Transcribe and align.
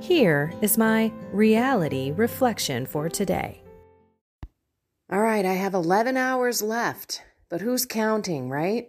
Here 0.00 0.52
is 0.60 0.76
my 0.76 1.10
reality 1.32 2.12
reflection 2.12 2.84
for 2.86 3.08
today. 3.08 3.62
All 5.10 5.20
right, 5.20 5.44
I 5.44 5.54
have 5.54 5.72
11 5.72 6.16
hours 6.16 6.62
left, 6.62 7.22
but 7.48 7.62
who's 7.62 7.86
counting, 7.86 8.50
right? 8.50 8.88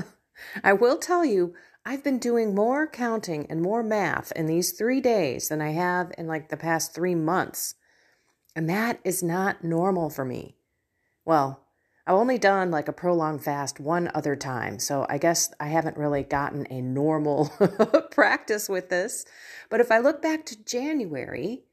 I 0.64 0.72
will 0.74 0.96
tell 0.98 1.24
you, 1.24 1.54
I've 1.84 2.04
been 2.04 2.18
doing 2.18 2.54
more 2.54 2.86
counting 2.86 3.46
and 3.50 3.60
more 3.60 3.82
math 3.82 4.30
in 4.32 4.46
these 4.46 4.72
three 4.72 5.00
days 5.00 5.48
than 5.48 5.60
I 5.60 5.70
have 5.70 6.12
in 6.16 6.26
like 6.26 6.50
the 6.50 6.56
past 6.56 6.94
three 6.94 7.14
months. 7.14 7.74
And 8.54 8.70
that 8.70 9.00
is 9.04 9.22
not 9.22 9.64
normal 9.64 10.08
for 10.08 10.24
me. 10.24 10.56
Well, 11.24 11.67
I've 12.08 12.14
only 12.14 12.38
done 12.38 12.70
like 12.70 12.88
a 12.88 12.92
prolonged 12.94 13.44
fast 13.44 13.78
one 13.78 14.10
other 14.14 14.34
time, 14.34 14.78
so 14.78 15.04
I 15.10 15.18
guess 15.18 15.52
I 15.60 15.66
haven't 15.66 15.98
really 15.98 16.22
gotten 16.22 16.66
a 16.70 16.80
normal 16.80 17.50
practice 18.10 18.66
with 18.66 18.88
this. 18.88 19.26
But 19.68 19.80
if 19.80 19.92
I 19.92 19.98
look 19.98 20.22
back 20.22 20.46
to 20.46 20.64
January, 20.64 21.64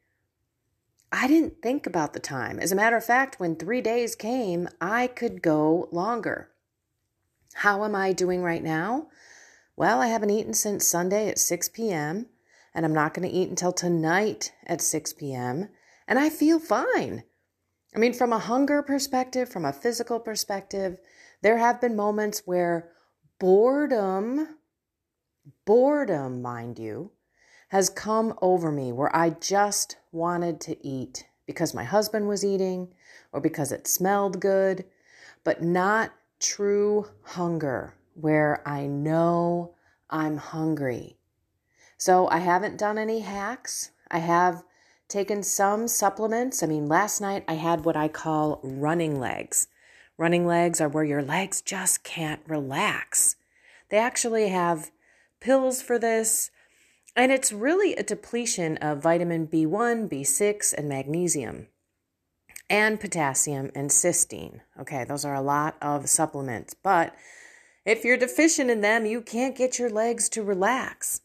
I 1.10 1.28
didn't 1.28 1.62
think 1.62 1.88
about 1.88 2.12
the 2.12 2.20
time. 2.20 2.60
As 2.60 2.74
a 2.74 2.76
matter 2.76 2.98
of 2.98 3.06
fact, 3.06 3.40
when 3.40 3.56
three 3.56 3.80
days 3.80 4.14
came, 4.18 4.68
I 4.82 5.08
could 5.08 5.42
go 5.42 5.88
longer. 5.94 6.50
How 7.54 7.86
am 7.86 7.96
I 7.96 8.12
doing 8.12 8.44
right 8.44 8.62
now? 8.62 9.08
Well, 9.78 10.02
I 10.02 10.08
haven't 10.08 10.32
eaten 10.32 10.54
since 10.54 10.86
Sunday 10.86 11.30
at 11.30 11.40
6 11.40 11.70
p.m., 11.70 12.26
and 12.74 12.86
I'm 12.86 12.94
not 12.94 13.14
going 13.14 13.26
to 13.26 13.34
eat 13.34 13.48
until 13.48 13.72
tonight 13.72 14.52
at 14.68 14.82
6 14.82 15.14
p.m., 15.14 15.70
and 16.10 16.20
I 16.20 16.30
feel 16.30 16.60
fine. 16.60 17.24
I 17.96 17.98
mean, 18.00 18.14
from 18.14 18.34
a 18.34 18.40
hunger 18.40 18.82
perspective, 18.82 19.48
from 19.48 19.64
a 19.64 19.72
physical 19.72 20.20
perspective, 20.20 20.98
there 21.42 21.58
have 21.58 21.80
been 21.80 21.96
moments 21.96 22.42
where 22.46 22.90
boredom, 23.40 24.58
boredom, 25.64 26.42
mind 26.42 26.78
you, 26.78 27.12
has 27.70 27.90
come 27.90 28.38
over 28.42 28.70
me 28.70 28.92
where 28.92 29.16
I 29.16 29.30
just 29.30 29.96
wanted 30.12 30.60
to 30.62 30.86
eat 30.86 31.26
because 31.46 31.74
my 31.74 31.86
husband 31.86 32.28
was 32.28 32.44
eating 32.44 32.94
or 33.32 33.40
because 33.40 33.72
it 33.72 33.88
smelled 33.88 34.42
good, 34.42 34.84
but 35.46 35.64
not 35.64 36.12
true 36.40 37.08
hunger 37.24 37.96
where 38.14 38.62
I 38.68 38.88
know 38.88 39.74
I'm 40.10 40.36
hungry. 40.36 41.18
So 41.98 42.28
I 42.28 42.40
haven't 42.40 42.78
done 42.78 42.98
any 42.98 43.22
hacks. 43.22 43.92
I 44.12 44.20
have 44.20 44.64
taken 45.08 45.44
some 45.44 45.88
supplements. 45.88 46.64
I 46.64 46.68
mean, 46.68 46.88
last 46.88 47.22
night 47.22 47.44
I 47.48 47.54
had 47.54 47.86
what 47.86 47.96
I 47.96 48.08
call 48.08 48.60
running 48.64 49.20
legs. 49.20 49.68
Running 50.18 50.48
legs 50.48 50.80
are 50.80 50.90
where 50.90 51.04
your 51.04 51.22
legs 51.22 51.62
just 51.62 52.04
can't 52.04 52.42
relax. 52.48 53.36
They 53.90 53.98
actually 53.98 54.50
have 54.50 54.92
pills 55.40 55.82
for 55.82 56.00
this, 56.00 56.50
and 57.16 57.32
it's 57.32 57.54
really 57.54 57.96
a 57.96 58.04
depletion 58.04 58.78
of 58.78 59.04
vitamin 59.04 59.48
B1, 59.48 60.10
B6, 60.10 60.74
and 60.74 60.90
magnesium, 60.90 61.68
and 62.70 63.00
potassium 63.00 63.72
and 63.76 63.90
cysteine. 63.90 64.62
Okay, 64.80 65.04
those 65.04 65.26
are 65.26 65.36
a 65.36 65.42
lot 65.42 65.76
of 65.82 66.10
supplements, 66.10 66.74
but 66.74 67.14
if 67.86 68.04
you're 68.04 68.18
deficient 68.18 68.72
in 68.72 68.82
them, 68.82 69.06
you 69.06 69.22
can't 69.22 69.56
get 69.56 69.78
your 69.78 69.90
legs 69.90 70.28
to 70.30 70.44
relax. 70.44 71.22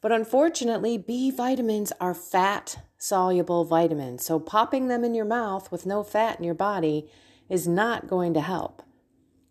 But 0.00 0.12
unfortunately, 0.12 0.96
B 0.98 1.30
vitamins 1.30 1.90
are 2.00 2.14
fat 2.14 2.78
soluble 3.04 3.64
vitamins. 3.66 4.24
So 4.24 4.40
popping 4.40 4.88
them 4.88 5.04
in 5.04 5.14
your 5.14 5.26
mouth 5.26 5.70
with 5.70 5.84
no 5.84 6.02
fat 6.02 6.38
in 6.38 6.44
your 6.44 6.54
body 6.54 7.06
is 7.50 7.68
not 7.68 8.08
going 8.08 8.32
to 8.32 8.40
help. 8.40 8.82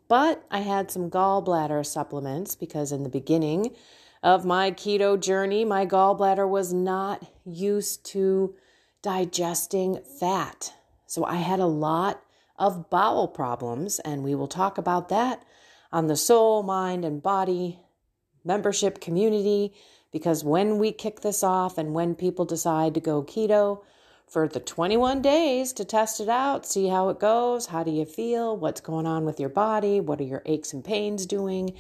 But 0.08 0.44
I 0.50 0.60
had 0.60 0.90
some 0.90 1.12
gallbladder 1.12 1.86
supplements 1.86 2.56
because 2.56 2.92
in 2.92 3.04
the 3.04 3.10
beginning 3.10 3.76
of 4.24 4.44
my 4.44 4.72
keto 4.72 5.20
journey, 5.20 5.66
my 5.66 5.86
gallbladder 5.86 6.50
was 6.50 6.74
not 6.74 7.32
used 7.46 8.04
to 8.08 8.56
digesting 9.04 10.00
fat. 10.20 10.74
So 11.06 11.24
I 11.24 11.36
had 11.36 11.60
a 11.60 11.68
lot 11.68 12.24
of 12.58 12.90
bowel 12.90 13.28
problems, 13.28 14.00
and 14.00 14.24
we 14.24 14.34
will 14.34 14.48
talk 14.48 14.80
about 14.80 15.10
that 15.10 15.44
on 15.92 16.08
the 16.08 16.16
soul, 16.16 16.64
mind, 16.64 17.06
and 17.06 17.22
body 17.22 17.80
membership 18.44 19.00
community 19.00 19.74
because 20.14 20.44
when 20.44 20.78
we 20.78 20.94
kick 20.94 21.20
this 21.22 21.44
off 21.44 21.78
and 21.78 21.94
when 21.94 22.16
people 22.16 22.46
decide 22.46 22.94
to 22.94 23.02
go 23.02 23.24
keto 23.24 23.82
for 24.28 24.48
the 24.48 24.60
21 24.60 25.22
days 25.22 25.74
to 25.74 25.84
test 25.84 26.20
it 26.22 26.30
out, 26.30 26.66
see 26.66 26.88
how 26.88 27.10
it 27.10 27.20
goes, 27.20 27.66
how 27.66 27.84
do 27.84 27.92
you 27.92 28.06
feel, 28.06 28.56
what's 28.56 28.80
going 28.80 29.08
on 29.08 29.26
with 29.26 29.40
your 29.40 29.50
body, 29.50 30.00
what 30.00 30.22
are 30.22 30.26
your 30.26 30.44
aches 30.46 30.72
and 30.72 30.86
pains 30.86 31.26
doing, 31.26 31.74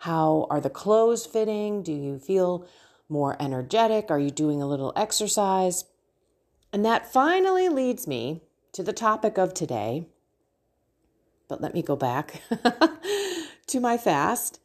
how 0.00 0.46
are 0.50 0.60
the 0.60 0.68
clothes 0.68 1.24
fitting, 1.24 1.82
do 1.82 1.92
you 1.92 2.18
feel 2.18 2.66
more 3.08 3.36
energetic, 3.40 4.10
are 4.10 4.18
you 4.18 4.30
doing 4.30 4.60
a 4.60 4.68
little 4.68 4.92
exercise? 4.96 5.84
And 6.72 6.84
that 6.84 7.10
finally 7.10 7.68
leads 7.68 8.06
me 8.06 8.42
to 8.72 8.82
the 8.82 8.92
topic 8.92 9.38
of 9.38 9.54
today. 9.54 10.08
But 11.48 11.62
let 11.62 11.72
me 11.72 11.82
go 11.82 11.94
back 11.94 12.42
to 13.68 13.80
my 13.80 13.96
fast. 13.96 14.58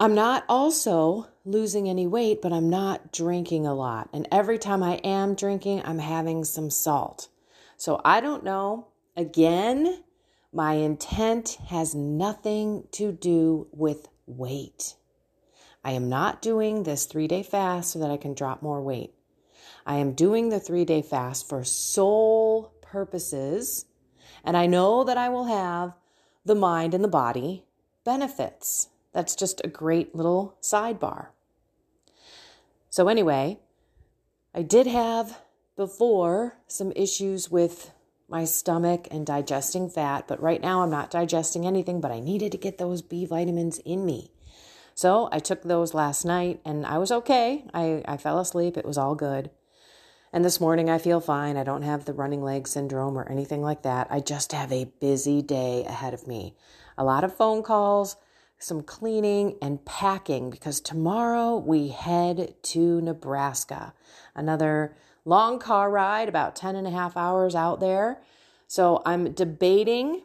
I'm 0.00 0.14
not 0.14 0.44
also 0.48 1.26
losing 1.44 1.88
any 1.88 2.06
weight, 2.06 2.40
but 2.40 2.52
I'm 2.52 2.70
not 2.70 3.12
drinking 3.12 3.66
a 3.66 3.74
lot. 3.74 4.08
And 4.12 4.28
every 4.30 4.56
time 4.56 4.80
I 4.80 4.94
am 4.96 5.34
drinking, 5.34 5.82
I'm 5.84 5.98
having 5.98 6.44
some 6.44 6.70
salt. 6.70 7.28
So 7.76 8.00
I 8.04 8.20
don't 8.20 8.44
know. 8.44 8.86
Again, 9.16 10.04
my 10.52 10.74
intent 10.74 11.58
has 11.66 11.96
nothing 11.96 12.84
to 12.92 13.10
do 13.10 13.66
with 13.72 14.06
weight. 14.26 14.94
I 15.82 15.92
am 15.92 16.08
not 16.08 16.42
doing 16.42 16.84
this 16.84 17.06
three 17.06 17.26
day 17.26 17.42
fast 17.42 17.90
so 17.90 17.98
that 17.98 18.10
I 18.10 18.18
can 18.18 18.34
drop 18.34 18.62
more 18.62 18.80
weight. 18.80 19.14
I 19.84 19.96
am 19.96 20.12
doing 20.12 20.48
the 20.48 20.60
three 20.60 20.84
day 20.84 21.02
fast 21.02 21.48
for 21.48 21.64
soul 21.64 22.72
purposes. 22.82 23.86
And 24.44 24.56
I 24.56 24.66
know 24.66 25.02
that 25.02 25.18
I 25.18 25.28
will 25.28 25.46
have 25.46 25.94
the 26.44 26.54
mind 26.54 26.94
and 26.94 27.02
the 27.02 27.08
body 27.08 27.64
benefits 28.04 28.90
that's 29.12 29.34
just 29.34 29.60
a 29.64 29.68
great 29.68 30.14
little 30.14 30.56
sidebar. 30.62 31.28
So, 32.90 33.08
anyway, 33.08 33.58
I 34.54 34.62
did 34.62 34.86
have 34.86 35.40
before 35.76 36.56
some 36.66 36.92
issues 36.96 37.50
with 37.50 37.92
my 38.28 38.44
stomach 38.44 39.08
and 39.10 39.26
digesting 39.26 39.88
fat, 39.88 40.26
but 40.28 40.42
right 40.42 40.60
now 40.60 40.82
I'm 40.82 40.90
not 40.90 41.10
digesting 41.10 41.66
anything, 41.66 42.00
but 42.00 42.10
I 42.10 42.20
needed 42.20 42.52
to 42.52 42.58
get 42.58 42.78
those 42.78 43.00
B 43.00 43.24
vitamins 43.24 43.78
in 43.78 44.04
me. 44.04 44.30
So 44.94 45.28
I 45.30 45.38
took 45.38 45.62
those 45.62 45.94
last 45.94 46.24
night 46.24 46.60
and 46.64 46.84
I 46.84 46.98
was 46.98 47.12
okay. 47.12 47.64
I, 47.72 48.02
I 48.06 48.16
fell 48.16 48.40
asleep. 48.40 48.76
It 48.76 48.84
was 48.84 48.98
all 48.98 49.14
good. 49.14 49.50
And 50.32 50.44
this 50.44 50.60
morning 50.60 50.90
I 50.90 50.98
feel 50.98 51.20
fine. 51.20 51.56
I 51.56 51.64
don't 51.64 51.82
have 51.82 52.04
the 52.04 52.12
running 52.12 52.42
leg 52.42 52.68
syndrome 52.68 53.16
or 53.16 53.30
anything 53.30 53.62
like 53.62 53.82
that. 53.82 54.08
I 54.10 54.20
just 54.20 54.52
have 54.52 54.72
a 54.72 54.90
busy 55.00 55.40
day 55.40 55.84
ahead 55.84 56.12
of 56.12 56.26
me. 56.26 56.56
A 56.98 57.04
lot 57.04 57.24
of 57.24 57.36
phone 57.36 57.62
calls, 57.62 58.16
some 58.58 58.82
cleaning 58.82 59.56
and 59.62 59.84
packing 59.84 60.50
because 60.50 60.80
tomorrow 60.80 61.56
we 61.56 61.88
head 61.88 62.54
to 62.62 63.00
Nebraska. 63.00 63.94
Another 64.34 64.96
long 65.24 65.58
car 65.58 65.90
ride, 65.90 66.28
about 66.28 66.56
10 66.56 66.74
and 66.74 66.86
a 66.86 66.90
half 66.90 67.16
hours 67.16 67.54
out 67.54 67.80
there. 67.80 68.20
So 68.66 69.00
I'm 69.06 69.32
debating, 69.32 70.22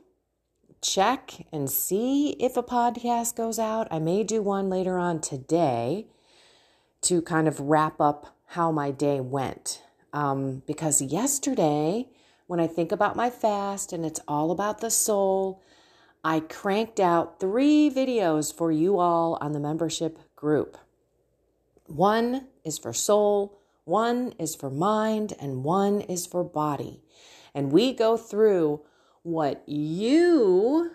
check 0.82 1.46
and 1.52 1.70
see 1.70 2.32
if 2.32 2.58
a 2.58 2.64
podcast 2.64 3.36
goes 3.36 3.60
out. 3.60 3.88
I 3.92 4.00
may 4.00 4.24
do 4.24 4.42
one 4.42 4.70
later 4.70 4.98
on 4.98 5.22
today 5.22 6.08
to 7.02 7.22
kind 7.22 7.48
of 7.48 7.60
wrap 7.60 8.02
up 8.02 8.36
how 8.48 8.72
my 8.72 8.92
day 8.92 9.20
went. 9.20 9.82
Um, 10.12 10.64
because 10.68 11.02
yesterday 11.02 12.08
when 12.48 12.60
I 12.60 12.68
think 12.68 12.92
about 12.92 13.16
my 13.16 13.30
fast 13.30 13.94
and 13.94 14.06
it's 14.06 14.20
all 14.28 14.52
about 14.52 14.80
the 14.80 14.92
soul, 14.92 15.62
I 16.24 16.40
cranked 16.40 17.00
out 17.00 17.40
three 17.40 17.90
videos 17.90 18.56
for 18.56 18.72
you 18.72 18.98
all 18.98 19.38
on 19.42 19.52
the 19.52 19.60
membership 19.60 20.20
group. 20.36 20.78
One 21.88 22.48
is 22.64 22.78
for 22.78 22.94
soul, 22.94 23.60
one 23.84 24.34
is 24.40 24.56
for 24.56 24.70
mind, 24.70 25.34
and 25.40 25.66
one 25.66 26.00
is 26.02 26.26
for 26.26 26.44
body. 26.44 27.02
And 27.54 27.72
we 27.72 27.92
go 27.94 28.16
through 28.16 28.82
what 29.24 29.64
you 29.68 30.92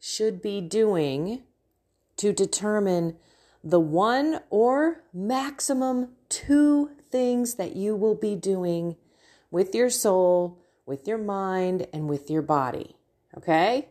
should 0.00 0.42
be 0.42 0.60
doing 0.60 1.44
to 2.16 2.32
determine 2.32 3.16
the 3.62 3.80
one 3.80 4.40
or 4.50 5.04
maximum 5.12 6.10
two 6.28 6.90
things 7.10 7.54
that 7.54 7.76
you 7.76 7.94
will 7.94 8.14
be 8.14 8.34
doing 8.34 8.96
with 9.50 9.74
your 9.74 9.88
soul, 9.88 10.58
with 10.84 11.06
your 11.06 11.18
mind, 11.18 11.86
and 11.92 12.08
with 12.08 12.28
your 12.28 12.42
body. 12.42 12.96
Okay? 13.36 13.88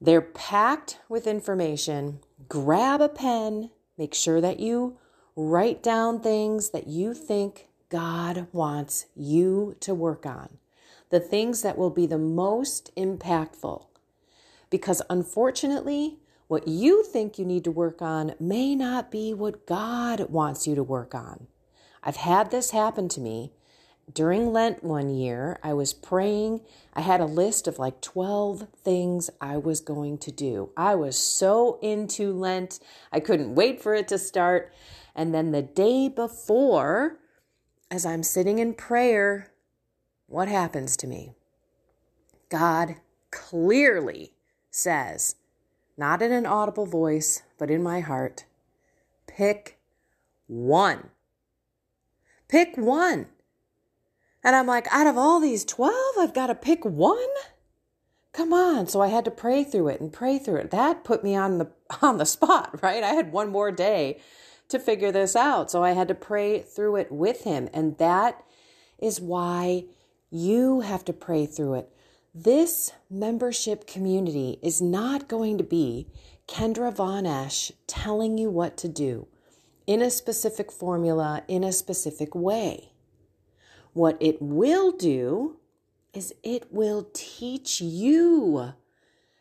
They're 0.00 0.20
packed 0.20 1.00
with 1.08 1.26
information. 1.26 2.20
Grab 2.48 3.00
a 3.00 3.08
pen, 3.08 3.70
make 3.96 4.14
sure 4.14 4.40
that 4.40 4.60
you 4.60 4.98
write 5.34 5.82
down 5.82 6.20
things 6.20 6.70
that 6.70 6.86
you 6.86 7.14
think 7.14 7.68
God 7.88 8.46
wants 8.52 9.06
you 9.14 9.76
to 9.80 9.94
work 9.94 10.26
on, 10.26 10.58
the 11.10 11.20
things 11.20 11.62
that 11.62 11.78
will 11.78 11.90
be 11.90 12.06
the 12.06 12.18
most 12.18 12.94
impactful. 12.96 13.86
Because 14.70 15.02
unfortunately, 15.08 16.18
what 16.48 16.68
you 16.68 17.02
think 17.02 17.38
you 17.38 17.44
need 17.44 17.64
to 17.64 17.70
work 17.70 18.02
on 18.02 18.34
may 18.38 18.74
not 18.74 19.10
be 19.10 19.34
what 19.34 19.66
God 19.66 20.28
wants 20.30 20.66
you 20.66 20.74
to 20.74 20.82
work 20.82 21.14
on. 21.14 21.46
I've 22.02 22.16
had 22.16 22.50
this 22.50 22.70
happen 22.70 23.08
to 23.10 23.20
me. 23.20 23.52
During 24.12 24.52
Lent 24.52 24.84
one 24.84 25.10
year, 25.10 25.58
I 25.62 25.72
was 25.72 25.92
praying. 25.92 26.60
I 26.94 27.00
had 27.00 27.20
a 27.20 27.26
list 27.26 27.66
of 27.66 27.78
like 27.78 28.00
12 28.00 28.68
things 28.76 29.30
I 29.40 29.56
was 29.56 29.80
going 29.80 30.18
to 30.18 30.30
do. 30.30 30.70
I 30.76 30.94
was 30.94 31.18
so 31.18 31.78
into 31.82 32.32
Lent, 32.32 32.78
I 33.12 33.18
couldn't 33.18 33.54
wait 33.54 33.82
for 33.82 33.94
it 33.94 34.06
to 34.08 34.18
start. 34.18 34.72
And 35.14 35.34
then 35.34 35.50
the 35.50 35.62
day 35.62 36.08
before, 36.08 37.18
as 37.90 38.06
I'm 38.06 38.22
sitting 38.22 38.58
in 38.60 38.74
prayer, 38.74 39.52
what 40.28 40.48
happens 40.48 40.96
to 40.98 41.06
me? 41.06 41.32
God 42.48 42.96
clearly 43.32 44.32
says, 44.70 45.34
not 45.96 46.22
in 46.22 46.30
an 46.30 46.46
audible 46.46 46.86
voice, 46.86 47.42
but 47.58 47.70
in 47.70 47.82
my 47.82 48.00
heart, 48.00 48.44
pick 49.26 49.78
one. 50.46 51.10
Pick 52.48 52.76
one. 52.76 53.26
And 54.46 54.54
I'm 54.54 54.68
like, 54.68 54.86
out 54.92 55.08
of 55.08 55.18
all 55.18 55.40
these 55.40 55.64
12, 55.64 55.92
I've 56.20 56.32
got 56.32 56.46
to 56.46 56.54
pick 56.54 56.84
one? 56.84 57.18
Come 58.32 58.52
on. 58.52 58.86
So 58.86 59.02
I 59.02 59.08
had 59.08 59.24
to 59.24 59.30
pray 59.32 59.64
through 59.64 59.88
it 59.88 60.00
and 60.00 60.12
pray 60.12 60.38
through 60.38 60.58
it. 60.58 60.70
That 60.70 61.02
put 61.02 61.24
me 61.24 61.34
on 61.34 61.58
the 61.58 61.72
on 62.00 62.18
the 62.18 62.24
spot, 62.24 62.80
right? 62.80 63.02
I 63.02 63.14
had 63.14 63.32
one 63.32 63.50
more 63.50 63.72
day 63.72 64.20
to 64.68 64.78
figure 64.78 65.10
this 65.10 65.34
out. 65.34 65.68
So 65.68 65.82
I 65.82 65.92
had 65.92 66.06
to 66.06 66.14
pray 66.14 66.60
through 66.60 66.94
it 66.94 67.10
with 67.10 67.42
him. 67.42 67.68
And 67.74 67.98
that 67.98 68.44
is 69.00 69.20
why 69.20 69.86
you 70.30 70.82
have 70.82 71.04
to 71.06 71.12
pray 71.12 71.46
through 71.46 71.74
it. 71.74 71.90
This 72.32 72.92
membership 73.10 73.84
community 73.88 74.60
is 74.62 74.80
not 74.80 75.26
going 75.26 75.58
to 75.58 75.64
be 75.64 76.06
Kendra 76.46 76.94
Von 76.94 77.26
Esch 77.26 77.72
telling 77.88 78.38
you 78.38 78.50
what 78.50 78.76
to 78.76 78.88
do 78.88 79.26
in 79.88 80.02
a 80.02 80.10
specific 80.10 80.70
formula, 80.70 81.42
in 81.48 81.64
a 81.64 81.72
specific 81.72 82.32
way. 82.32 82.92
What 83.96 84.18
it 84.20 84.42
will 84.42 84.92
do 84.92 85.56
is 86.12 86.34
it 86.42 86.70
will 86.70 87.08
teach 87.14 87.80
you 87.80 88.74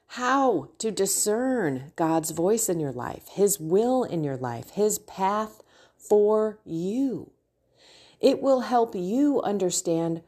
how 0.07 0.69
to 0.77 0.91
discern 0.91 1.91
God's 1.97 2.31
voice 2.31 2.69
in 2.69 2.79
your 2.79 2.93
life, 2.93 3.27
His 3.27 3.59
will 3.59 4.05
in 4.05 4.23
your 4.23 4.37
life, 4.37 4.69
His 4.69 4.97
path 4.97 5.61
for 5.97 6.59
you. 6.63 7.31
It 8.21 8.41
will 8.41 8.61
help 8.61 8.95
you 8.95 9.41
understand 9.41 10.21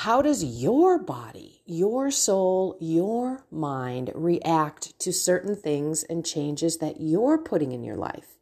how 0.00 0.20
does 0.20 0.44
your 0.44 0.98
body, 0.98 1.62
your 1.64 2.10
soul, 2.10 2.76
your 2.78 3.46
mind 3.50 4.12
react 4.14 4.98
to 4.98 5.14
certain 5.14 5.56
things 5.56 6.02
and 6.02 6.26
changes 6.26 6.76
that 6.76 7.00
you're 7.00 7.38
putting 7.38 7.72
in 7.72 7.82
your 7.82 7.96
life? 7.96 8.36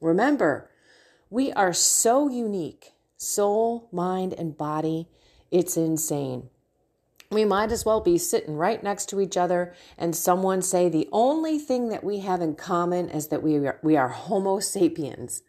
Remember, 0.00 0.70
we 1.28 1.52
are 1.52 1.74
so 1.74 2.30
unique 2.30 2.91
soul, 3.22 3.88
mind, 3.92 4.34
and 4.34 4.56
body. 4.56 5.08
It's 5.50 5.76
insane. 5.76 6.48
We 7.30 7.44
might 7.44 7.72
as 7.72 7.86
well 7.86 8.00
be 8.00 8.18
sitting 8.18 8.56
right 8.56 8.82
next 8.82 9.08
to 9.10 9.20
each 9.20 9.36
other 9.36 9.74
and 9.96 10.14
someone 10.14 10.60
say 10.60 10.88
the 10.88 11.08
only 11.12 11.58
thing 11.58 11.88
that 11.88 12.04
we 12.04 12.18
have 12.18 12.42
in 12.42 12.56
common 12.56 13.08
is 13.08 13.28
that 13.28 13.42
we 13.42 13.56
are, 13.56 13.78
we 13.82 13.96
are 13.96 14.08
Homo 14.08 14.60
sapiens. 14.60 15.42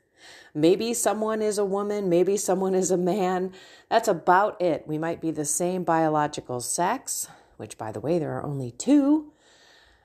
Maybe 0.54 0.94
someone 0.94 1.42
is 1.42 1.58
a 1.58 1.66
woman, 1.66 2.08
maybe 2.08 2.38
someone 2.38 2.76
is 2.76 2.92
a 2.92 2.98
man. 2.98 3.52
That's 3.90 4.08
about 4.08 4.62
it. 4.62 4.88
We 4.88 4.98
might 4.98 5.20
be 5.20 5.32
the 5.32 5.44
same 5.44 5.84
biological 5.84 6.62
sex, 6.62 7.28
which, 7.58 7.78
by 7.78 7.92
the 7.92 8.00
way, 8.00 8.20
there 8.20 8.38
are 8.38 8.46
only 8.46 8.72
two, 8.72 9.34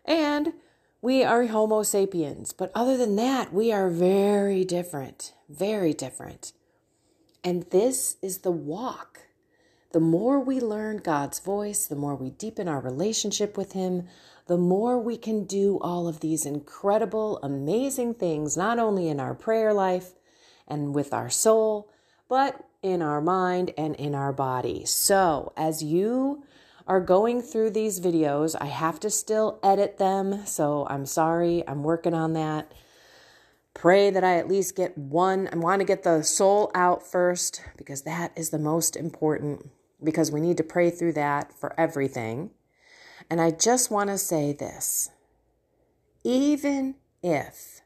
and 0.04 0.54
we 1.00 1.22
are 1.22 1.46
Homo 1.46 1.82
sapiens. 1.82 2.52
But 2.52 2.72
other 2.74 2.96
than 2.96 3.14
that, 3.16 3.52
we 3.52 3.70
are 3.70 3.88
very 3.90 4.64
different, 4.64 5.34
very 5.48 5.92
different. 5.92 6.52
And 7.48 7.62
this 7.70 8.18
is 8.20 8.40
the 8.40 8.50
walk. 8.50 9.20
The 9.92 10.00
more 10.00 10.38
we 10.38 10.60
learn 10.60 10.98
God's 10.98 11.38
voice, 11.38 11.86
the 11.86 11.96
more 11.96 12.14
we 12.14 12.28
deepen 12.28 12.68
our 12.68 12.78
relationship 12.78 13.56
with 13.56 13.72
Him, 13.72 14.06
the 14.48 14.58
more 14.58 14.98
we 14.98 15.16
can 15.16 15.44
do 15.44 15.78
all 15.80 16.06
of 16.06 16.20
these 16.20 16.44
incredible, 16.44 17.40
amazing 17.42 18.12
things, 18.12 18.54
not 18.54 18.78
only 18.78 19.08
in 19.08 19.18
our 19.18 19.34
prayer 19.34 19.72
life 19.72 20.10
and 20.66 20.94
with 20.94 21.14
our 21.14 21.30
soul, 21.30 21.90
but 22.28 22.66
in 22.82 23.00
our 23.00 23.22
mind 23.22 23.72
and 23.78 23.96
in 23.96 24.14
our 24.14 24.34
body. 24.34 24.84
So, 24.84 25.54
as 25.56 25.82
you 25.82 26.44
are 26.86 27.00
going 27.00 27.40
through 27.40 27.70
these 27.70 27.98
videos, 27.98 28.56
I 28.60 28.66
have 28.66 29.00
to 29.00 29.08
still 29.08 29.58
edit 29.62 29.96
them. 29.96 30.44
So, 30.44 30.86
I'm 30.90 31.06
sorry, 31.06 31.66
I'm 31.66 31.82
working 31.82 32.12
on 32.12 32.34
that. 32.34 32.70
Pray 33.78 34.10
that 34.10 34.24
I 34.24 34.38
at 34.38 34.48
least 34.48 34.74
get 34.74 34.98
one. 34.98 35.48
I 35.52 35.56
want 35.56 35.78
to 35.78 35.86
get 35.86 36.02
the 36.02 36.22
soul 36.22 36.68
out 36.74 37.06
first 37.06 37.62
because 37.76 38.02
that 38.02 38.32
is 38.34 38.50
the 38.50 38.58
most 38.58 38.96
important 38.96 39.70
because 40.02 40.32
we 40.32 40.40
need 40.40 40.56
to 40.56 40.64
pray 40.64 40.90
through 40.90 41.12
that 41.12 41.52
for 41.52 41.78
everything. 41.78 42.50
And 43.30 43.40
I 43.40 43.52
just 43.52 43.88
want 43.88 44.10
to 44.10 44.18
say 44.18 44.52
this 44.52 45.10
even 46.24 46.96
if 47.22 47.82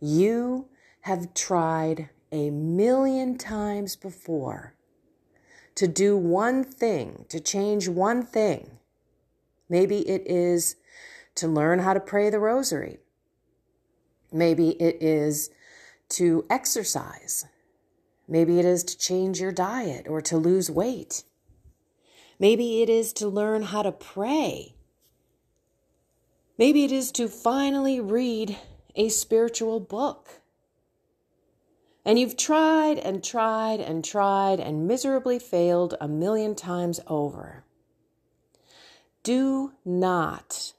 you 0.00 0.68
have 1.00 1.34
tried 1.34 2.10
a 2.30 2.50
million 2.50 3.36
times 3.36 3.96
before 3.96 4.74
to 5.74 5.88
do 5.88 6.16
one 6.16 6.62
thing, 6.62 7.24
to 7.30 7.40
change 7.40 7.88
one 7.88 8.22
thing, 8.22 8.78
maybe 9.68 10.08
it 10.08 10.22
is 10.24 10.76
to 11.34 11.48
learn 11.48 11.80
how 11.80 11.94
to 11.94 12.00
pray 12.00 12.30
the 12.30 12.38
rosary. 12.38 12.98
Maybe 14.34 14.70
it 14.82 15.00
is 15.00 15.50
to 16.08 16.44
exercise. 16.50 17.46
Maybe 18.26 18.58
it 18.58 18.64
is 18.64 18.82
to 18.82 18.98
change 18.98 19.40
your 19.40 19.52
diet 19.52 20.08
or 20.08 20.20
to 20.22 20.36
lose 20.36 20.68
weight. 20.68 21.22
Maybe 22.40 22.82
it 22.82 22.88
is 22.88 23.12
to 23.14 23.28
learn 23.28 23.62
how 23.62 23.82
to 23.82 23.92
pray. 23.92 24.74
Maybe 26.58 26.82
it 26.82 26.90
is 26.90 27.12
to 27.12 27.28
finally 27.28 28.00
read 28.00 28.58
a 28.96 29.08
spiritual 29.08 29.78
book. 29.78 30.40
And 32.04 32.18
you've 32.18 32.36
tried 32.36 32.98
and 32.98 33.22
tried 33.22 33.78
and 33.78 34.04
tried 34.04 34.58
and 34.58 34.88
miserably 34.88 35.38
failed 35.38 35.94
a 36.00 36.08
million 36.08 36.56
times 36.56 36.98
over. 37.06 37.64
Do 39.22 39.74
not 39.84 40.72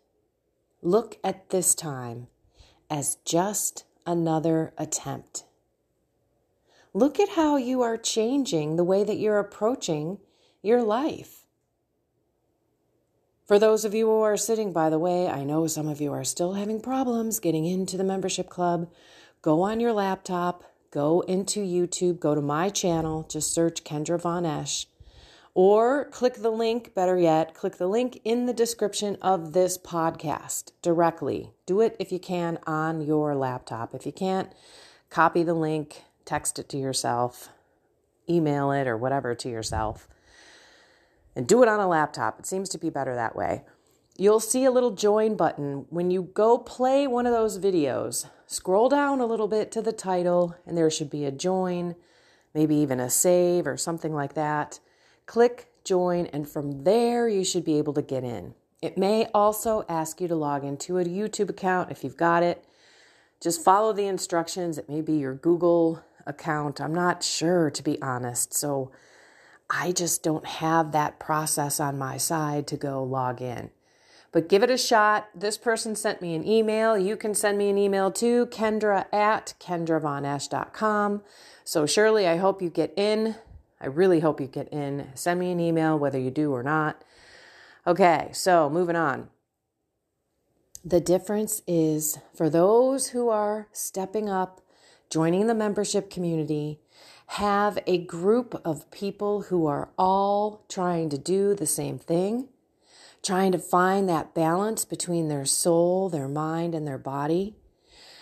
look 0.81 1.17
at 1.23 1.51
this 1.51 1.73
time 1.73 2.27
as 2.89 3.17
just 3.25 3.85
another 4.05 4.73
attempt. 4.77 5.43
Look 6.93 7.19
at 7.19 7.29
how 7.29 7.57
you 7.57 7.81
are 7.81 7.97
changing 7.97 8.75
the 8.75 8.83
way 8.83 9.03
that 9.03 9.17
you're 9.17 9.39
approaching 9.39 10.19
your 10.61 10.81
life. 10.81 11.45
For 13.45 13.59
those 13.59 13.85
of 13.85 13.93
you 13.93 14.07
who 14.07 14.21
are 14.21 14.37
sitting, 14.37 14.73
by 14.73 14.89
the 14.89 14.97
way, 14.97 15.27
I 15.27 15.43
know 15.43 15.67
some 15.67 15.87
of 15.87 16.01
you 16.01 16.11
are 16.13 16.23
still 16.23 16.53
having 16.53 16.81
problems 16.81 17.39
getting 17.39 17.65
into 17.65 17.95
the 17.95 18.03
membership 18.03 18.49
club. 18.49 18.89
Go 19.41 19.61
on 19.61 19.79
your 19.79 19.93
laptop, 19.93 20.63
go 20.89 21.21
into 21.21 21.59
YouTube, 21.59 22.19
go 22.19 22.33
to 22.33 22.41
my 22.41 22.69
channel, 22.69 23.27
just 23.29 23.53
search 23.53 23.83
Kendra 23.83 24.19
Von 24.19 24.45
Esch, 24.45 24.87
or 25.55 26.05
click 26.11 26.35
the 26.35 26.51
link, 26.51 26.93
better 26.93 27.17
yet, 27.17 27.53
click 27.55 27.77
the 27.77 27.87
link 27.87 28.19
in 28.23 28.45
the 28.45 28.53
description 28.53 29.17
of 29.21 29.53
this 29.53 29.77
podcast 29.77 30.73
directly. 30.81 31.51
Do 31.65 31.81
it 31.81 31.95
if 31.97 32.11
you 32.11 32.19
can 32.19 32.59
on 32.67 32.99
your 33.01 33.33
laptop. 33.33 33.95
If 33.95 34.05
you 34.05 34.11
can't, 34.11 34.51
copy 35.09 35.43
the 35.43 35.53
link, 35.53 36.03
text 36.25 36.59
it 36.59 36.67
to 36.69 36.77
yourself, 36.77 37.49
email 38.29 38.71
it, 38.71 38.85
or 38.85 38.97
whatever 38.97 39.33
to 39.33 39.49
yourself. 39.49 40.09
and 41.35 41.47
do 41.47 41.61
it 41.61 41.69
on 41.69 41.79
a 41.79 41.87
laptop. 41.87 42.39
It 42.39 42.45
seems 42.45 42.69
to 42.69 42.77
be 42.77 42.89
better 42.89 43.13
that 43.15 43.35
way. 43.35 43.63
You'll 44.17 44.39
see 44.39 44.63
a 44.63 44.71
little 44.71 44.91
join 44.91 45.35
button. 45.35 45.85
When 45.89 46.09
you 46.09 46.29
go 46.33 46.57
play 46.57 47.05
one 47.05 47.25
of 47.25 47.33
those 47.33 47.59
videos, 47.59 48.27
scroll 48.47 48.87
down 48.87 49.19
a 49.19 49.25
little 49.25 49.49
bit 49.49 49.71
to 49.73 49.81
the 49.81 49.91
title, 49.91 50.55
and 50.65 50.77
there 50.77 50.89
should 50.89 51.09
be 51.09 51.25
a 51.25 51.31
join, 51.31 51.95
maybe 52.53 52.75
even 52.75 53.01
a 53.01 53.09
save 53.09 53.67
or 53.67 53.75
something 53.75 54.13
like 54.13 54.33
that. 54.35 54.79
Click 55.25 55.69
join, 55.83 56.25
and 56.27 56.49
from 56.49 56.83
there, 56.83 57.29
you 57.29 57.45
should 57.45 57.63
be 57.63 57.77
able 57.77 57.93
to 57.93 58.01
get 58.01 58.23
in. 58.23 58.55
It 58.81 58.97
may 58.97 59.27
also 59.33 59.85
ask 59.87 60.19
you 60.19 60.27
to 60.27 60.35
log 60.35 60.63
into 60.63 60.97
a 60.97 61.05
YouTube 61.05 61.49
account 61.49 61.91
if 61.91 62.03
you've 62.03 62.17
got 62.17 62.43
it. 62.43 62.65
Just 63.41 63.63
follow 63.63 63.93
the 63.93 64.07
instructions. 64.07 64.77
It 64.77 64.89
may 64.89 65.01
be 65.01 65.13
your 65.13 65.33
Google 65.33 66.03
account. 66.25 66.81
I'm 66.81 66.93
not 66.93 67.23
sure, 67.23 67.69
to 67.69 67.83
be 67.83 68.01
honest. 68.01 68.53
So 68.53 68.91
I 69.69 69.91
just 69.91 70.23
don't 70.23 70.45
have 70.45 70.91
that 70.91 71.19
process 71.19 71.79
on 71.79 71.97
my 71.97 72.17
side 72.17 72.67
to 72.67 72.77
go 72.77 73.03
log 73.03 73.41
in. 73.41 73.71
But 74.31 74.49
give 74.49 74.63
it 74.63 74.69
a 74.69 74.77
shot. 74.77 75.29
This 75.33 75.57
person 75.57 75.95
sent 75.95 76.21
me 76.21 76.35
an 76.35 76.45
email. 76.45 76.97
You 76.97 77.15
can 77.15 77.33
send 77.33 77.57
me 77.57 77.69
an 77.69 77.77
email 77.77 78.11
too, 78.11 78.47
kendra 78.47 79.05
at 79.13 79.53
kendravonesh.com. 79.59 81.23
So, 81.63 81.85
Shirley, 81.85 82.27
I 82.27 82.37
hope 82.37 82.61
you 82.61 82.69
get 82.69 82.93
in. 82.97 83.35
I 83.79 83.87
really 83.87 84.21
hope 84.21 84.39
you 84.39 84.47
get 84.47 84.69
in. 84.69 85.09
Send 85.15 85.39
me 85.39 85.51
an 85.51 85.59
email, 85.59 85.97
whether 85.99 86.19
you 86.19 86.31
do 86.31 86.53
or 86.53 86.63
not. 86.63 87.03
Okay, 87.85 88.29
so 88.31 88.69
moving 88.69 88.95
on. 88.95 89.29
The 90.83 91.01
difference 91.01 91.61
is 91.67 92.19
for 92.35 92.49
those 92.49 93.09
who 93.09 93.29
are 93.29 93.67
stepping 93.71 94.29
up, 94.29 94.61
joining 95.09 95.47
the 95.47 95.55
membership 95.55 96.09
community, 96.09 96.79
have 97.27 97.79
a 97.87 97.97
group 97.97 98.61
of 98.63 98.89
people 98.91 99.43
who 99.43 99.65
are 99.65 99.89
all 99.97 100.63
trying 100.69 101.09
to 101.09 101.17
do 101.17 101.55
the 101.55 101.65
same 101.65 101.97
thing, 101.97 102.49
trying 103.23 103.51
to 103.51 103.57
find 103.57 104.07
that 104.07 104.35
balance 104.35 104.85
between 104.85 105.27
their 105.27 105.45
soul, 105.45 106.09
their 106.09 106.27
mind, 106.27 106.75
and 106.75 106.87
their 106.87 106.99
body, 106.99 107.55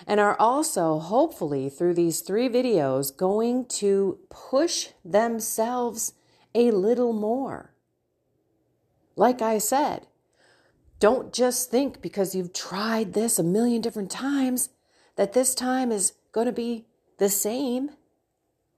and 0.07 0.19
are 0.19 0.35
also, 0.39 0.99
hopefully, 0.99 1.69
through 1.69 1.93
these 1.93 2.21
three 2.21 2.49
videos, 2.49 3.15
going 3.15 3.65
to 3.65 4.19
push 4.29 4.89
themselves 5.03 6.13
a 6.55 6.71
little 6.71 7.13
more. 7.13 7.73
Like 9.15 9.41
I 9.41 9.57
said, 9.57 10.07
don't 10.99 11.33
just 11.33 11.69
think 11.69 12.01
because 12.01 12.33
you've 12.33 12.53
tried 12.53 13.13
this 13.13 13.37
a 13.37 13.43
million 13.43 13.81
different 13.81 14.09
times 14.09 14.69
that 15.15 15.33
this 15.33 15.53
time 15.53 15.91
is 15.91 16.13
going 16.31 16.47
to 16.47 16.53
be 16.53 16.85
the 17.17 17.29
same. 17.29 17.91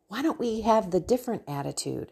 Why 0.08 0.22
don't 0.22 0.40
we 0.40 0.62
have 0.62 0.92
the 0.92 1.00
different 1.00 1.44
attitude 1.48 2.12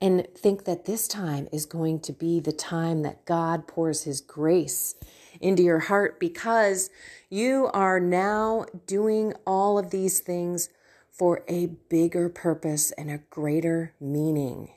and 0.00 0.26
think 0.36 0.64
that 0.64 0.84
this 0.84 1.08
time 1.08 1.48
is 1.52 1.66
going 1.66 2.00
to 2.00 2.12
be 2.12 2.40
the 2.40 2.52
time 2.52 3.02
that 3.02 3.24
God 3.24 3.66
pours 3.66 4.04
His 4.04 4.20
grace 4.20 4.94
into 5.40 5.62
your 5.62 5.80
heart 5.80 6.20
because 6.20 6.90
you 7.28 7.70
are 7.72 7.98
now 7.98 8.66
doing 8.86 9.32
all 9.46 9.78
of 9.78 9.90
these 9.90 10.20
things 10.20 10.68
for 11.10 11.44
a 11.48 11.66
bigger 11.88 12.28
purpose 12.28 12.92
and 12.92 13.10
a 13.10 13.18
greater 13.30 13.94
meaning. 14.00 14.70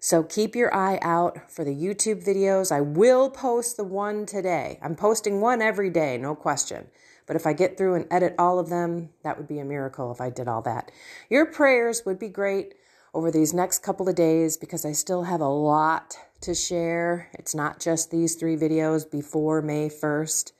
So 0.00 0.22
keep 0.22 0.54
your 0.54 0.74
eye 0.74 0.98
out 1.00 1.50
for 1.50 1.64
the 1.64 1.74
YouTube 1.74 2.22
videos. 2.22 2.70
I 2.70 2.82
will 2.82 3.30
post 3.30 3.78
the 3.78 3.84
one 3.84 4.26
today. 4.26 4.78
I'm 4.82 4.96
posting 4.96 5.40
one 5.40 5.62
every 5.62 5.88
day, 5.88 6.18
no 6.18 6.34
question. 6.34 6.88
But 7.26 7.36
if 7.36 7.46
I 7.46 7.54
get 7.54 7.78
through 7.78 7.94
and 7.94 8.06
edit 8.10 8.34
all 8.38 8.58
of 8.58 8.68
them, 8.68 9.08
that 9.22 9.38
would 9.38 9.48
be 9.48 9.58
a 9.60 9.64
miracle 9.64 10.12
if 10.12 10.20
I 10.20 10.28
did 10.28 10.46
all 10.46 10.60
that. 10.62 10.90
Your 11.30 11.46
prayers 11.46 12.02
would 12.04 12.18
be 12.18 12.28
great 12.28 12.74
over 13.14 13.30
these 13.30 13.54
next 13.54 13.78
couple 13.78 14.08
of 14.08 14.14
days 14.14 14.58
because 14.58 14.84
I 14.84 14.92
still 14.92 15.22
have 15.22 15.40
a 15.40 15.48
lot 15.48 16.18
to 16.44 16.54
share. 16.54 17.30
It's 17.34 17.54
not 17.54 17.80
just 17.80 18.10
these 18.10 18.34
three 18.34 18.56
videos 18.56 19.10
before 19.10 19.62
May 19.62 19.88
1st. 19.88 20.52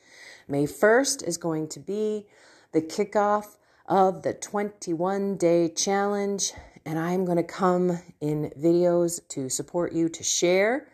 May 0.48 0.64
1st 0.64 1.22
is 1.26 1.36
going 1.36 1.68
to 1.68 1.80
be 1.80 2.26
the 2.72 2.80
kickoff 2.80 3.56
of 3.86 4.22
the 4.22 4.32
21 4.32 5.36
day 5.36 5.68
challenge 5.68 6.52
and 6.86 6.98
I'm 6.98 7.24
going 7.24 7.36
to 7.36 7.42
come 7.42 7.98
in 8.20 8.50
videos 8.58 9.26
to 9.28 9.48
support 9.48 9.92
you 9.92 10.08
to 10.08 10.22
share 10.22 10.88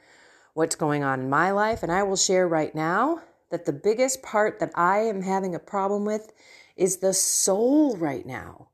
what's 0.55 0.77
going 0.77 1.03
on 1.03 1.21
in 1.21 1.31
my 1.31 1.51
life. 1.51 1.83
And 1.83 1.91
I 1.91 2.03
will 2.03 2.17
share 2.17 2.47
right 2.47 2.75
now 2.75 3.23
that 3.51 3.67
the 3.67 3.73
biggest 3.73 4.23
part 4.23 4.61
that 4.61 4.73
I 4.75 4.99
am 4.99 5.23
having 5.23 5.55
a 5.55 5.61
problem 5.61 6.05
with 6.05 6.33
is 6.77 6.99
the 6.99 7.13
soul 7.13 7.97
right 7.97 8.25
now. 8.25 8.69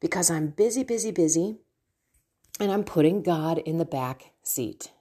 Because 0.00 0.30
I'm 0.30 0.48
busy, 0.48 0.82
busy, 0.82 1.10
busy, 1.10 1.58
and 2.58 2.72
I'm 2.72 2.84
putting 2.84 3.22
God 3.22 3.58
in 3.58 3.78
the 3.78 3.84
back 3.84 4.29
seat. 4.42 4.92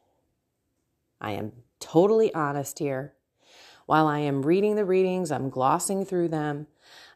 I 1.22 1.32
am 1.32 1.52
totally 1.80 2.34
honest 2.34 2.80
here. 2.80 3.14
While 3.86 4.08
I 4.08 4.20
am 4.20 4.44
reading 4.44 4.76
the 4.76 4.86
readings, 4.86 5.32
I'm 5.32 5.50
glossing 5.50 6.06
through 6.06 6.28
them. 6.30 6.68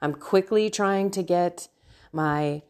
I'm 0.01 0.13
quickly 0.13 0.69
trying 0.69 1.11
to 1.11 1.23
get 1.23 1.67
my 2.11 2.63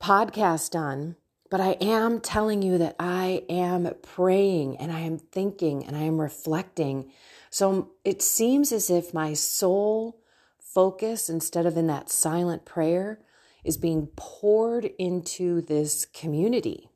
podcast 0.00 0.70
done, 0.70 1.16
but 1.50 1.60
I 1.60 1.76
am 1.80 2.20
telling 2.20 2.62
you 2.62 2.76
that 2.78 2.96
I 2.98 3.44
am 3.48 3.88
praying 4.02 4.76
and 4.78 4.90
I 4.90 5.00
am 5.00 5.18
thinking 5.18 5.86
and 5.86 5.96
I 5.96 6.02
am 6.02 6.20
reflecting. 6.20 7.12
So 7.50 7.92
it 8.04 8.20
seems 8.20 8.72
as 8.72 8.90
if 8.90 9.14
my 9.14 9.32
soul 9.32 10.20
focus, 10.58 11.30
instead 11.30 11.66
of 11.66 11.76
in 11.76 11.86
that 11.86 12.10
silent 12.10 12.64
prayer, 12.64 13.20
is 13.62 13.76
being 13.76 14.08
poured 14.16 14.86
into 14.98 15.60
this 15.62 16.04
community, 16.04 16.90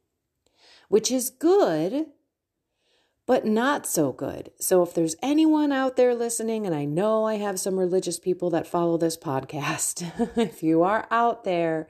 which 0.89 1.11
is 1.11 1.31
good, 1.31 2.07
but 3.27 3.45
not 3.45 3.87
so 3.87 4.13
good. 4.13 4.51
So 4.59 4.83
if 4.83 4.95
there's 4.95 5.17
anyone 5.23 5.71
out 5.71 5.97
there 5.97 6.15
listening, 6.15 6.67
and 6.67 6.75
I 6.75 6.87
know 6.87 7.25
I 7.25 7.37
have 7.37 7.61
some 7.61 7.79
religious 7.79 8.19
people 8.19 8.51
that 8.51 8.67
follow 8.67 8.97
this 8.97 9.17
podcast, 9.17 10.37
if 10.37 10.63
you 10.63 10.83
are 10.83 11.07
out 11.11 11.45
there, 11.45 11.89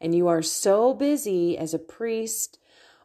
and 0.00 0.14
you 0.14 0.28
are 0.28 0.42
so 0.42 0.92
busy 0.92 1.56
as 1.56 1.72
a 1.72 1.78
priest 1.78 2.58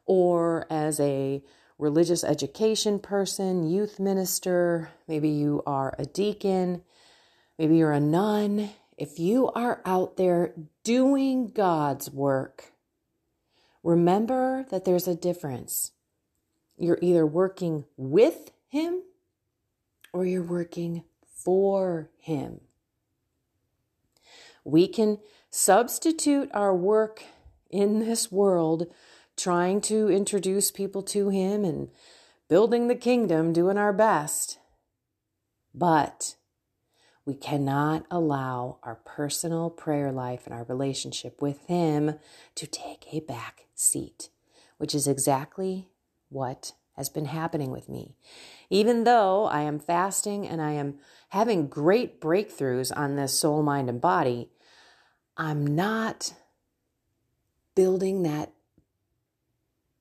or 0.06 0.68
as 0.70 1.00
a 1.00 1.42
religious 1.78 2.26
education 2.26 3.00
person, 3.00 3.70
youth 3.70 4.00
minister, 4.00 4.90
maybe 5.08 5.30
you 5.30 5.64
are 5.66 5.96
a 5.98 6.06
deacon, 6.06 6.82
maybe 7.58 7.78
you're 7.78 7.94
a 7.94 8.02
nun, 8.02 8.72
if 8.98 9.18
you 9.18 9.50
are 9.52 9.82
out 9.86 10.18
there 10.18 10.54
doing 10.84 11.48
God's 11.48 12.12
work, 12.12 12.74
remember 13.84 14.66
that 14.70 14.86
there's 14.86 15.08
a 15.08 15.16
difference. 15.16 15.92
You're 16.78 17.00
either 17.02 17.26
working 17.26 17.86
with 17.98 18.52
Him 18.68 19.04
or 20.14 20.26
you're 20.26 20.44
working 20.44 21.04
for 21.26 22.10
Him. 22.20 22.62
We 24.64 24.88
can 24.88 25.20
substitute 25.50 26.50
our 26.54 26.76
work 26.76 27.24
in 27.70 28.00
this 28.00 28.32
world 28.32 28.88
trying 29.38 29.82
to 29.82 30.10
introduce 30.10 30.72
people 30.72 31.02
to 31.04 31.30
Him 31.30 31.64
and 31.64 31.90
building 32.50 32.88
the 32.88 32.96
kingdom, 32.96 33.54
doing 33.54 33.78
our 33.78 33.94
best. 33.94 34.60
But 35.74 36.36
we 37.30 37.36
cannot 37.36 38.08
allow 38.10 38.80
our 38.82 38.96
personal 39.06 39.70
prayer 39.70 40.12
life 40.12 40.48
and 40.48 40.56
our 40.56 40.64
relationship 40.64 41.44
with 41.44 41.64
Him 41.68 42.16
to 42.56 42.66
take 42.66 43.06
a 43.14 43.20
back 43.20 43.68
seat, 43.76 44.30
which 44.80 44.96
is 44.96 45.08
exactly 45.08 45.88
what 46.30 46.72
has 46.98 47.08
been 47.08 47.26
happening 47.26 47.70
with 47.70 47.88
me. 47.88 48.16
Even 48.72 49.04
though 49.04 49.46
I 49.46 49.62
am 49.62 49.78
fasting 49.78 50.48
and 50.48 50.60
I 50.60 50.72
am 50.72 50.96
having 51.30 51.68
great 51.68 52.20
breakthroughs 52.20 52.92
on 52.98 53.16
this 53.16 53.38
soul, 53.38 53.62
mind, 53.62 53.90
and 53.90 54.02
body, 54.02 54.50
I'm 55.38 55.76
not 55.76 56.34
building 57.76 58.24
that 58.24 58.52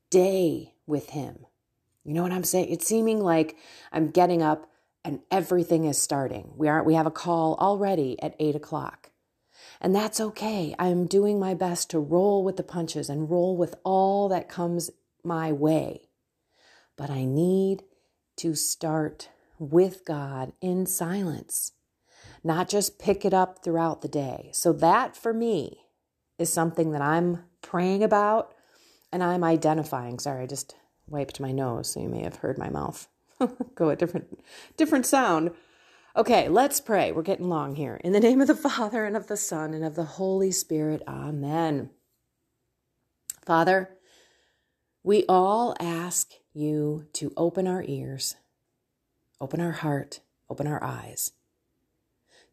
day 0.08 0.72
with 0.86 1.10
Him. 1.10 1.44
You 2.06 2.14
know 2.14 2.22
what 2.22 2.32
I'm 2.32 2.42
saying? 2.42 2.70
It's 2.70 2.86
seeming 2.86 3.20
like 3.20 3.54
I'm 3.92 4.08
getting 4.08 4.40
up 4.40 4.70
and 5.04 5.20
everything 5.30 5.84
is 5.84 5.98
starting. 5.98 6.52
We 6.56 6.68
are 6.68 6.82
we 6.82 6.94
have 6.94 7.06
a 7.06 7.10
call 7.10 7.56
already 7.56 8.20
at 8.22 8.36
eight 8.38 8.56
o'clock. 8.56 9.10
And 9.80 9.94
that's 9.94 10.20
okay. 10.20 10.74
I'm 10.78 11.06
doing 11.06 11.38
my 11.38 11.54
best 11.54 11.90
to 11.90 11.98
roll 11.98 12.44
with 12.44 12.56
the 12.56 12.62
punches 12.62 13.08
and 13.08 13.30
roll 13.30 13.56
with 13.56 13.74
all 13.84 14.28
that 14.28 14.48
comes 14.48 14.90
my 15.24 15.52
way. 15.52 16.08
But 16.96 17.10
I 17.10 17.24
need 17.24 17.82
to 18.36 18.54
start 18.54 19.28
with 19.58 20.04
God 20.04 20.52
in 20.60 20.86
silence 20.86 21.72
not 22.44 22.68
just 22.68 22.98
pick 22.98 23.24
it 23.24 23.34
up 23.34 23.62
throughout 23.62 24.02
the 24.02 24.08
day. 24.08 24.50
So, 24.52 24.72
that 24.74 25.16
for 25.16 25.32
me 25.32 25.84
is 26.38 26.52
something 26.52 26.92
that 26.92 27.02
I'm 27.02 27.44
praying 27.62 28.02
about 28.02 28.54
and 29.12 29.22
I'm 29.22 29.44
identifying. 29.44 30.18
Sorry, 30.18 30.44
I 30.44 30.46
just 30.46 30.74
wiped 31.06 31.40
my 31.40 31.52
nose, 31.52 31.92
so 31.92 32.00
you 32.00 32.08
may 32.08 32.22
have 32.22 32.36
heard 32.36 32.58
my 32.58 32.70
mouth 32.70 33.08
go 33.74 33.90
a 33.90 33.96
different 33.96 34.40
different 34.76 35.06
sound. 35.06 35.50
Okay, 36.16 36.48
let's 36.48 36.80
pray. 36.80 37.12
We're 37.12 37.22
getting 37.22 37.48
long 37.48 37.76
here. 37.76 38.00
In 38.02 38.12
the 38.12 38.20
name 38.20 38.40
of 38.40 38.48
the 38.48 38.56
Father 38.56 39.04
and 39.04 39.16
of 39.16 39.28
the 39.28 39.36
Son 39.36 39.72
and 39.74 39.84
of 39.84 39.94
the 39.94 40.04
Holy 40.04 40.50
Spirit. 40.50 41.02
Amen. 41.06 41.90
Father, 43.46 43.96
we 45.02 45.24
all 45.28 45.76
ask 45.78 46.32
you 46.52 47.06
to 47.14 47.32
open 47.36 47.66
our 47.66 47.84
ears, 47.86 48.36
open 49.40 49.60
our 49.60 49.72
heart, 49.72 50.20
open 50.50 50.66
our 50.66 50.82
eyes 50.82 51.32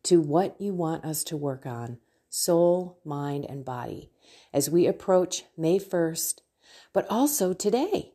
to 0.06 0.22
what 0.22 0.60
you 0.62 0.74
want 0.74 1.04
us 1.04 1.24
to 1.26 1.36
work 1.36 1.66
on 1.66 1.98
soul, 2.30 3.00
mind, 3.04 3.46
and 3.48 3.66
body 3.66 4.12
as 4.54 4.70
we 4.70 4.86
approach 4.86 5.44
May 5.58 5.80
1st, 5.80 6.42
but 6.94 7.08
also 7.10 7.54
today. 7.54 8.15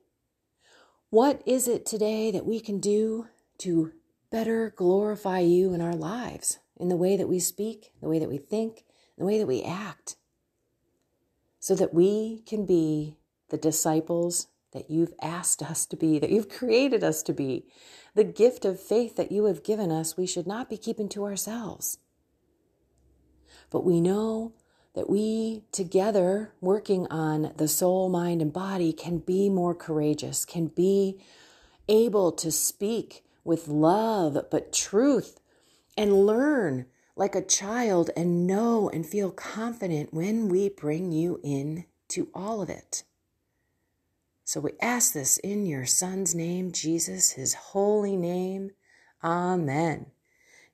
What 1.10 1.42
is 1.44 1.66
it 1.66 1.84
today 1.84 2.30
that 2.30 2.46
we 2.46 2.60
can 2.60 2.78
do 2.78 3.26
to 3.58 3.92
better 4.30 4.72
glorify 4.76 5.40
you 5.40 5.74
in 5.74 5.80
our 5.80 5.96
lives, 5.96 6.60
in 6.76 6.88
the 6.88 6.96
way 6.96 7.16
that 7.16 7.28
we 7.28 7.40
speak, 7.40 7.92
the 8.00 8.08
way 8.08 8.20
that 8.20 8.28
we 8.28 8.38
think, 8.38 8.84
the 9.18 9.24
way 9.24 9.36
that 9.38 9.48
we 9.48 9.60
act, 9.64 10.14
so 11.58 11.74
that 11.74 11.92
we 11.92 12.44
can 12.46 12.64
be 12.64 13.16
the 13.48 13.58
disciples 13.58 14.46
that 14.72 14.88
you've 14.88 15.12
asked 15.20 15.62
us 15.62 15.84
to 15.86 15.96
be, 15.96 16.20
that 16.20 16.30
you've 16.30 16.48
created 16.48 17.02
us 17.02 17.24
to 17.24 17.32
be, 17.32 17.66
the 18.14 18.22
gift 18.22 18.64
of 18.64 18.80
faith 18.80 19.16
that 19.16 19.32
you 19.32 19.46
have 19.46 19.64
given 19.64 19.90
us, 19.90 20.16
we 20.16 20.28
should 20.28 20.46
not 20.46 20.70
be 20.70 20.76
keeping 20.76 21.08
to 21.08 21.24
ourselves. 21.24 21.98
But 23.68 23.84
we 23.84 24.00
know 24.00 24.52
that 24.94 25.08
we 25.08 25.62
together, 25.72 26.52
working 26.60 27.06
on 27.08 27.52
the 27.56 27.68
soul, 27.68 28.08
mind, 28.08 28.42
and 28.42 28.52
body, 28.52 28.92
can 28.92 29.18
be 29.18 29.48
more 29.48 29.74
courageous, 29.74 30.44
can 30.44 30.66
be 30.66 31.20
able 31.88 32.32
to 32.32 32.50
speak 32.50 33.24
with 33.44 33.68
love, 33.68 34.36
but 34.50 34.72
truth, 34.72 35.40
and 35.96 36.26
learn 36.26 36.86
like 37.16 37.34
a 37.34 37.44
child 37.44 38.10
and 38.16 38.46
know 38.46 38.88
and 38.88 39.06
feel 39.06 39.30
confident 39.30 40.14
when 40.14 40.48
we 40.48 40.68
bring 40.68 41.12
you 41.12 41.40
in 41.42 41.84
to 42.08 42.28
all 42.34 42.62
of 42.62 42.70
it. 42.70 43.04
So 44.44 44.60
we 44.60 44.72
ask 44.80 45.12
this 45.12 45.38
in 45.38 45.66
your 45.66 45.86
Son's 45.86 46.34
name, 46.34 46.72
Jesus, 46.72 47.32
his 47.32 47.54
holy 47.54 48.16
name. 48.16 48.72
Amen. 49.22 50.06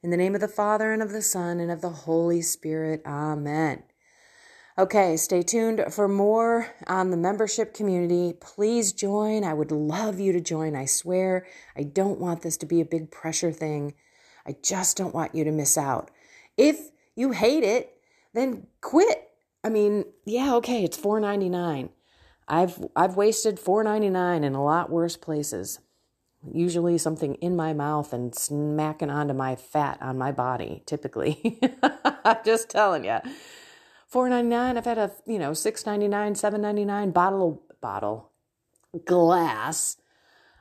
In 0.02 0.11
the 0.11 0.16
name 0.16 0.35
of 0.35 0.40
the 0.40 0.49
Father, 0.49 0.92
and 0.92 1.02
of 1.02 1.12
the 1.12 1.20
Son, 1.20 1.61
and 1.61 1.70
of 1.70 1.82
the 1.82 1.90
Holy 1.90 2.40
Spirit. 2.40 3.02
Amen. 3.04 3.82
Okay, 4.78 5.16
stay 5.16 5.42
tuned 5.42 5.83
for 5.90 6.06
more 6.06 6.75
on 6.87 7.11
the 7.11 7.16
membership 7.16 7.73
community. 7.73 8.35
Please 8.38 8.92
join. 8.92 9.42
I 9.42 9.54
would 9.54 9.73
love 9.73 10.21
you 10.21 10.33
to 10.33 10.40
join. 10.40 10.76
I 10.76 10.85
swear, 10.85 11.47
I 11.75 11.83
don't 11.83 12.21
want 12.21 12.42
this 12.42 12.59
to 12.59 12.66
be 12.66 12.83
a 12.83 12.85
big 12.85 13.11
pressure 13.11 13.52
thing. 13.52 13.95
I 14.47 14.54
just 14.62 14.99
don't 14.99 15.14
want 15.14 15.35
you 15.35 15.45
to 15.45 15.50
miss 15.50 15.78
out. 15.78 16.11
If 16.59 16.90
you 17.14 17.33
hate 17.33 17.62
it, 17.62 17.97
then 18.35 18.66
quit. 18.83 19.30
I 19.64 19.71
mean, 19.71 20.04
yeah, 20.26 20.54
okay, 20.56 20.85
it's 20.85 20.99
$4.99. 20.99 21.88
I've 22.49 22.78
I've 22.95 23.16
wasted 23.16 23.59
four 23.59 23.83
ninety 23.83 24.09
nine 24.09 24.45
in 24.45 24.54
a 24.54 24.62
lot 24.62 24.90
worse 24.90 25.16
places. 25.16 25.80
Usually 26.52 26.97
something 26.97 27.35
in 27.37 27.56
my 27.56 27.73
mouth 27.73 28.12
and 28.12 28.35
smacking 28.35 29.11
onto 29.11 29.35
my 29.35 29.56
fat 29.56 29.99
on 30.00 30.16
my 30.16 30.30
body. 30.30 30.83
Typically, 30.87 31.59
I'm 31.83 32.37
just 32.45 32.71
telling 32.71 33.04
you. 33.04 33.18
Four 34.16 34.30
ninety 34.30 34.49
nine. 34.49 34.78
I've 34.78 34.87
had 34.87 34.96
a 34.96 35.11
you 35.26 35.38
know 35.38 35.52
six 35.52 35.85
ninety 35.85 36.08
nine, 36.08 36.37
seven 36.37 36.62
ninety 36.62 36.87
nine 36.87 37.11
bottle 37.11 37.61
bottle 37.82 38.30
glass 39.04 39.99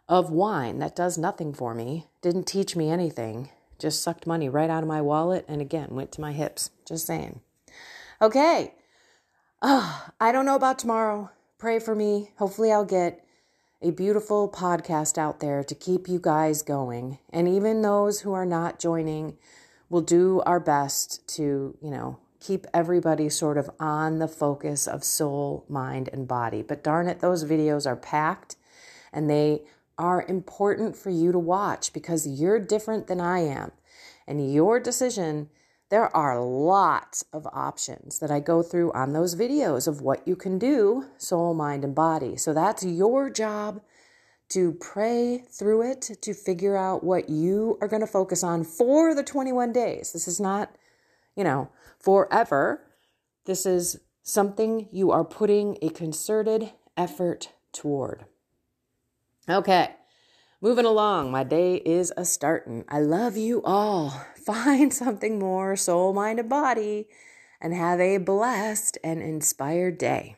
of 0.10 0.30
wine 0.30 0.80
that 0.80 0.94
does 0.94 1.18
nothing 1.18 1.54
for 1.54 1.74
me. 1.74 2.08
Didn't 2.22 2.48
teach 2.48 2.76
me 2.76 2.90
anything. 2.90 3.52
Just 3.80 4.04
sucked 4.04 4.28
money 4.28 4.50
right 4.50 4.70
out 4.70 4.84
of 4.84 4.90
my 4.90 5.00
wallet 5.00 5.46
and 5.48 5.62
again 5.62 5.92
went 5.92 6.12
to 6.12 6.20
my 6.20 6.34
hips. 6.34 6.72
Just 6.86 7.08
saying. 7.08 7.40
Okay. 8.22 8.74
Oh, 9.62 10.06
I 10.20 10.34
don't 10.34 10.46
know 10.46 10.58
about 10.58 10.78
tomorrow 10.78 11.32
pray 11.58 11.80
for 11.80 11.96
me. 11.96 12.32
Hopefully, 12.36 12.74
I'll 12.74 12.84
get 12.84 13.26
a 13.82 13.92
beautiful 13.92 14.52
podcast 14.52 15.18
out 15.18 15.40
there 15.40 15.64
to 15.64 15.74
keep 15.74 16.10
you 16.10 16.20
guys 16.20 16.62
going. 16.62 17.20
And 17.30 17.48
even 17.48 17.84
those 17.84 18.20
who 18.20 18.34
are 18.34 18.46
not 18.46 18.79
joining, 18.79 19.38
we'll 19.88 20.01
do 20.01 20.42
our 20.46 20.60
best 20.60 21.25
to, 21.38 21.77
you 21.82 21.90
know, 21.90 22.20
keep 22.46 22.66
everybody 22.74 23.29
sort 23.29 23.58
of 23.58 23.70
on 23.79 24.20
the 24.20 24.27
focus 24.27 24.88
of 24.88 25.03
soul, 25.03 25.66
mind, 25.68 26.10
and 26.12 26.27
body. 26.27 26.62
But 26.62 26.84
darn 26.84 27.08
it, 27.08 27.20
those 27.20 27.44
videos 27.46 27.86
are 27.88 27.96
packed 27.96 28.55
and 29.12 29.29
they 29.29 29.64
are 29.98 30.25
important 30.27 30.96
for 30.96 31.10
you 31.10 31.31
to 31.31 31.40
watch 31.40 31.94
because 31.94 32.27
you're 32.27 32.60
different 32.60 33.08
than 33.08 33.22
I 33.22 33.40
am. 33.40 33.72
And 34.27 34.53
your 34.53 34.79
decision 34.79 35.50
there 35.90 36.14
are 36.16 36.42
lots 36.42 37.24
of 37.31 37.48
options 37.53 38.18
that 38.20 38.31
I 38.31 38.40
go 38.40 38.64
through 38.64 38.92
on 38.94 39.14
those 39.14 39.36
videos 39.36 39.88
of 39.88 40.01
what 40.01 40.27
you 40.27 40.36
can 40.36 40.58
do, 40.58 41.05
soul, 41.18 41.53
mind, 41.53 41.84
and 41.84 41.94
body. 41.94 42.38
So 42.38 42.53
that's 42.53 42.84
your 42.84 43.29
job 43.29 43.81
to 44.50 44.74
pray 44.74 45.44
through 45.50 45.92
it, 45.92 46.01
to 46.22 46.34
figure 46.34 46.75
out 46.75 47.03
what 47.03 47.29
you 47.29 47.77
are 47.81 47.88
going 47.88 48.01
to 48.01 48.08
focus 48.08 48.44
on 48.44 48.64
for 48.64 49.14
the 49.14 49.24
21 49.24 49.72
days. 49.74 50.12
This 50.12 50.27
is 50.27 50.40
not, 50.40 50.75
you 51.36 51.44
know, 51.44 51.70
forever. 52.00 52.86
This 53.46 53.66
is 53.66 54.00
something 54.24 54.88
you 54.92 55.12
are 55.12 55.24
putting 55.24 55.77
a 55.81 55.90
concerted 55.90 56.72
effort 56.98 57.51
toward. 57.72 58.25
Okay. 59.48 59.92
Moving 60.62 60.86
along, 60.86 61.31
my 61.31 61.44
day 61.44 61.75
is 61.75 62.12
a 62.18 62.25
starting. 62.25 62.86
I 62.90 63.00
love 63.00 63.38
you 63.38 63.62
all. 63.64 64.10
Find 64.46 64.94
something 64.94 65.38
more 65.38 65.75
soul, 65.75 66.14
mind, 66.14 66.40
and 66.40 66.50
body, 66.50 67.08
and 67.62 67.74
have 67.74 68.00
a 68.00 68.18
blessed 68.18 68.98
and 69.03 69.22
inspired 69.22 69.98
day. 69.98 70.38